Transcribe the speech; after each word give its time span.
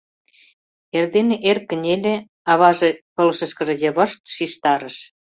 Эрдене 0.97 1.35
эр 1.49 1.57
кынеле, 1.67 2.15
аваже 2.51 2.89
пылышышкыже 3.15 3.75
йывышт 3.83 4.21
шижтарыш: 4.33 4.97